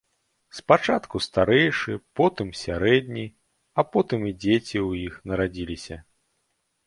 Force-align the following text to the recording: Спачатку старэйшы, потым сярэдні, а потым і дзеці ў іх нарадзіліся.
Спачатку 0.59 1.19
старэйшы, 1.25 1.97
потым 2.19 2.47
сярэдні, 2.61 3.25
а 3.81 3.87
потым 3.95 4.19
і 4.29 4.33
дзеці 4.41 4.79
ў 4.89 4.91
іх 5.11 5.19
нарадзіліся. 5.33 5.97